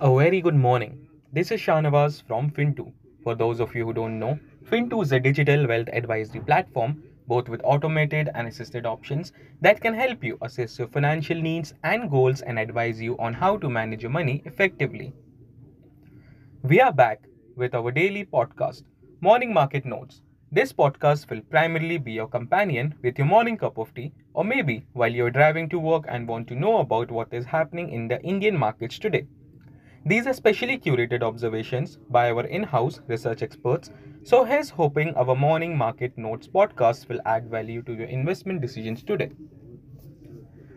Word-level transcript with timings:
A 0.00 0.14
very 0.14 0.40
good 0.40 0.54
morning. 0.54 1.08
This 1.32 1.50
is 1.50 1.60
Shanavaz 1.60 2.22
from 2.26 2.50
Fintoo. 2.50 2.92
For 3.22 3.34
those 3.34 3.60
of 3.60 3.74
you 3.74 3.86
who 3.86 3.92
don't 3.92 4.18
know, 4.18 4.38
Fintoo 4.64 5.02
is 5.02 5.12
a 5.12 5.20
digital 5.20 5.66
wealth 5.66 5.88
advisory 5.92 6.40
platform, 6.40 7.02
both 7.26 7.48
with 7.48 7.60
automated 7.64 8.28
and 8.34 8.48
assisted 8.48 8.84
options 8.84 9.32
that 9.60 9.80
can 9.80 9.94
help 9.94 10.22
you 10.22 10.36
assess 10.42 10.78
your 10.78 10.88
financial 10.88 11.40
needs 11.40 11.72
and 11.84 12.10
goals 12.10 12.42
and 12.42 12.58
advise 12.58 13.00
you 13.00 13.16
on 13.18 13.32
how 13.32 13.56
to 13.56 13.70
manage 13.70 14.02
your 14.02 14.10
money 14.10 14.42
effectively. 14.44 15.12
We 16.62 16.80
are 16.80 16.92
back 16.92 17.20
with 17.56 17.74
our 17.74 17.90
daily 17.90 18.24
podcast, 18.24 18.82
Morning 19.20 19.54
Market 19.54 19.86
Notes. 19.86 20.20
This 20.50 20.72
podcast 20.72 21.30
will 21.30 21.40
primarily 21.40 21.96
be 21.96 22.12
your 22.12 22.28
companion 22.28 22.94
with 23.02 23.16
your 23.16 23.26
morning 23.26 23.56
cup 23.56 23.78
of 23.78 23.94
tea, 23.94 24.12
or 24.34 24.44
maybe 24.44 24.84
while 24.92 25.12
you're 25.12 25.30
driving 25.30 25.68
to 25.70 25.78
work 25.78 26.04
and 26.08 26.28
want 26.28 26.48
to 26.48 26.54
know 26.54 26.78
about 26.80 27.10
what 27.10 27.32
is 27.32 27.46
happening 27.46 27.90
in 27.90 28.08
the 28.08 28.20
Indian 28.22 28.58
markets 28.58 28.98
today. 28.98 29.26
These 30.04 30.26
are 30.26 30.32
specially 30.32 30.78
curated 30.78 31.22
observations 31.22 31.96
by 32.10 32.32
our 32.32 32.44
in 32.44 32.64
house 32.64 33.00
research 33.06 33.40
experts, 33.40 33.88
so 34.24 34.42
here's 34.42 34.68
hoping 34.70 35.14
our 35.14 35.36
morning 35.36 35.78
market 35.78 36.18
notes 36.18 36.48
podcast 36.48 37.08
will 37.08 37.20
add 37.24 37.48
value 37.48 37.82
to 37.82 37.94
your 37.94 38.08
investment 38.08 38.60
decisions 38.60 39.04
today. 39.04 39.30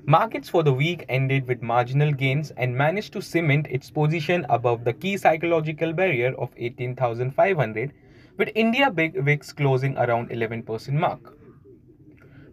Markets 0.06 0.48
for 0.48 0.62
the 0.62 0.72
week 0.72 1.06
ended 1.10 1.48
with 1.48 1.64
marginal 1.64 2.12
gains 2.12 2.52
and 2.52 2.78
managed 2.78 3.14
to 3.14 3.22
cement 3.22 3.66
its 3.72 3.90
position 3.90 4.46
above 4.48 4.84
the 4.84 4.94
key 4.94 5.18
psychological 5.18 5.92
barrier 5.92 6.36
of 6.38 6.52
18,500, 6.56 7.94
with 8.38 8.52
India 8.54 8.92
Big 8.92 9.20
VIX 9.24 9.54
closing 9.54 9.98
around 9.98 10.30
11% 10.30 10.94
mark. 10.94 11.36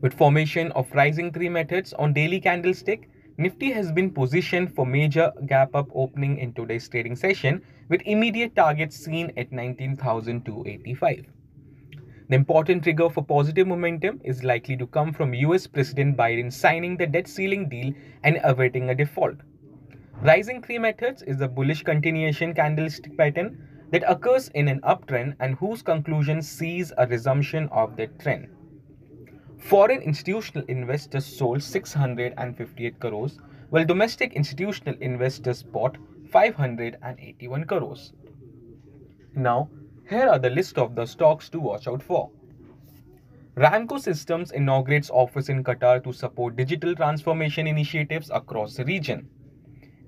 With 0.01 0.15
formation 0.15 0.73
of 0.73 0.91
rising 0.95 1.33
three 1.33 1.51
methods 1.51 1.93
on 1.93 2.15
daily 2.15 2.41
candlestick, 2.41 3.11
Nifty 3.39 3.73
has 3.73 3.91
been 3.91 4.11
positioned 4.11 4.75
for 4.75 4.85
major 4.85 5.33
gap 5.47 5.75
up 5.75 5.89
opening 5.95 6.37
in 6.37 6.53
today's 6.53 6.87
trading 6.87 7.17
session 7.17 7.63
with 7.89 8.03
immediate 8.05 8.55
targets 8.55 8.95
seen 8.95 9.33
at 9.39 9.51
19,285. 9.51 11.27
The 12.29 12.35
important 12.35 12.83
trigger 12.83 13.09
for 13.09 13.25
positive 13.25 13.67
momentum 13.67 14.21
is 14.23 14.45
likely 14.45 14.77
to 14.77 14.87
come 14.87 15.15
from 15.15 15.33
US 15.33 15.67
President 15.67 16.15
Biden 16.15 16.53
signing 16.53 16.99
the 16.99 17.07
debt 17.07 17.27
ceiling 17.27 17.71
deal 17.71 17.95
and 18.23 18.39
averting 18.45 18.91
a 18.91 18.95
default. 18.95 19.39
Rising 20.21 20.63
three 20.63 20.79
methods 20.79 21.23
is 21.23 21.41
a 21.41 21.49
bullish 21.49 21.83
continuation 21.83 22.53
candlestick 22.53 23.17
pattern 23.17 23.67
that 23.93 24.05
occurs 24.07 24.49
in 24.49 24.69
an 24.69 24.81
uptrend 24.83 25.37
and 25.41 25.55
whose 25.55 25.81
conclusion 25.81 26.43
sees 26.43 26.93
a 26.99 27.07
resumption 27.07 27.67
of 27.73 27.97
that 27.97 28.19
trend. 28.19 28.49
Foreign 29.63 30.03
institutional 30.03 30.67
investors 30.67 31.25
sold 31.25 31.63
658 31.63 32.99
crores, 32.99 33.39
while 33.71 33.85
domestic 33.85 34.35
institutional 34.35 34.97
investors 35.01 35.63
bought 35.63 35.97
581 36.31 37.65
crores. 37.65 38.13
Now, 39.35 39.71
here 40.11 40.29
are 40.29 40.39
the 40.41 40.51
list 40.51 40.79
of 40.79 40.95
the 40.95 41.07
stocks 41.07 41.49
to 41.51 41.61
watch 41.61 41.87
out 41.87 42.03
for. 42.03 42.31
Ramco 43.57 44.01
Systems 44.01 44.51
inaugurates 44.51 45.11
office 45.11 45.49
in 45.49 45.63
Qatar 45.63 46.03
to 46.05 46.13
support 46.13 46.57
digital 46.57 46.95
transformation 46.95 47.67
initiatives 47.67 48.31
across 48.35 48.77
the 48.77 48.85
region. 48.85 49.29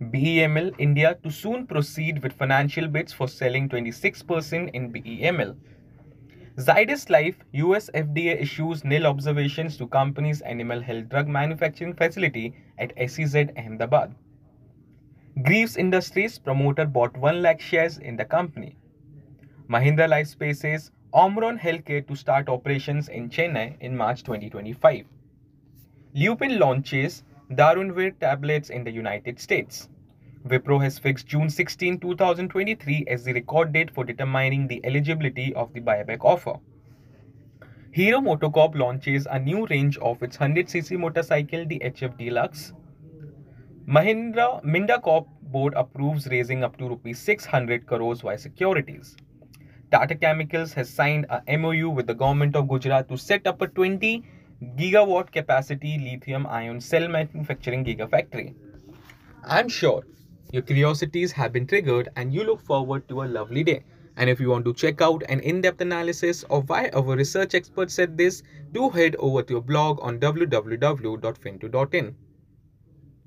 BEML 0.00 0.74
India 0.78 1.16
to 1.22 1.30
soon 1.30 1.66
proceed 1.66 2.22
with 2.22 2.32
financial 2.32 2.88
bids 2.88 3.12
for 3.12 3.28
selling 3.28 3.68
26% 3.68 4.70
in 4.72 4.92
BEML. 4.92 5.56
Zydus 6.56 7.10
Life 7.10 7.38
US 7.54 7.90
FDA 7.94 8.40
issues 8.40 8.84
nil 8.84 9.06
observations 9.06 9.76
to 9.76 9.88
company's 9.88 10.40
animal 10.42 10.80
health 10.80 11.08
drug 11.08 11.26
manufacturing 11.26 11.94
facility 11.94 12.54
at 12.78 12.92
SEZ 12.96 13.48
Ahmedabad. 13.56 14.14
Greaves 15.42 15.76
Industries 15.76 16.38
promoter 16.38 16.86
bought 16.86 17.16
1 17.16 17.42
lakh 17.42 17.60
shares 17.60 17.98
in 17.98 18.14
the 18.16 18.24
company. 18.24 18.76
Mahindra 19.68 20.08
Life 20.08 20.28
Spaces 20.28 20.92
Omron 21.12 21.58
Healthcare 21.58 22.06
to 22.06 22.14
start 22.14 22.48
operations 22.48 23.08
in 23.08 23.28
Chennai 23.30 23.76
in 23.80 23.96
March 23.96 24.22
2025. 24.22 25.06
Lupin 26.14 26.60
launches 26.60 27.24
Darunavir 27.50 28.16
tablets 28.20 28.70
in 28.70 28.84
the 28.84 28.92
United 28.92 29.40
States. 29.40 29.88
Wipro 30.46 30.82
has 30.82 30.98
fixed 30.98 31.26
June 31.26 31.48
16, 31.48 32.00
2023 32.00 33.06
as 33.08 33.24
the 33.24 33.32
record 33.32 33.72
date 33.72 33.90
for 33.90 34.04
determining 34.04 34.68
the 34.68 34.78
eligibility 34.84 35.54
of 35.54 35.72
the 35.72 35.80
buyback 35.80 36.22
offer. 36.22 36.56
Hero 37.92 38.20
MotoCorp 38.20 38.74
launches 38.74 39.26
a 39.30 39.38
new 39.38 39.66
range 39.68 39.96
of 39.98 40.22
its 40.22 40.36
100cc 40.36 40.98
motorcycle, 40.98 41.64
the 41.64 41.80
HF 41.82 42.18
Deluxe. 42.18 42.74
Mahindra 43.88 44.62
Minda 44.62 45.00
Corp 45.00 45.26
board 45.40 45.72
approves 45.76 46.26
raising 46.26 46.62
up 46.62 46.76
to 46.76 46.88
rupees 46.90 47.18
600 47.20 47.86
crores 47.86 48.20
via 48.20 48.36
securities. 48.36 49.16
Tata 49.90 50.14
Chemicals 50.14 50.74
has 50.74 50.90
signed 50.90 51.24
a 51.30 51.56
MOU 51.56 51.88
with 51.88 52.06
the 52.06 52.14
government 52.14 52.54
of 52.54 52.68
Gujarat 52.68 53.08
to 53.08 53.16
set 53.16 53.46
up 53.46 53.62
a 53.62 53.66
20 53.66 54.22
gigawatt 54.76 55.32
capacity 55.32 55.98
lithium 55.98 56.46
ion 56.46 56.82
cell 56.82 57.08
manufacturing 57.08 57.82
gigafactory. 57.82 58.54
I'm 59.42 59.70
sure 59.70 60.02
your 60.54 60.62
curiosities 60.62 61.32
have 61.32 61.52
been 61.52 61.66
triggered 61.66 62.08
and 62.14 62.32
you 62.32 62.44
look 62.44 62.60
forward 62.60 63.08
to 63.08 63.22
a 63.22 63.26
lovely 63.26 63.64
day. 63.64 63.82
And 64.16 64.30
if 64.30 64.38
you 64.38 64.50
want 64.50 64.64
to 64.66 64.72
check 64.72 65.02
out 65.02 65.24
an 65.28 65.40
in-depth 65.40 65.80
analysis 65.80 66.44
of 66.44 66.68
why 66.68 66.90
our 66.90 67.16
research 67.16 67.56
experts 67.56 67.94
said 67.94 68.16
this, 68.16 68.44
do 68.72 68.88
head 68.88 69.16
over 69.18 69.42
to 69.42 69.54
your 69.54 69.62
blog 69.62 69.98
on 70.00 70.20
www.fintoo.in. 70.20 72.14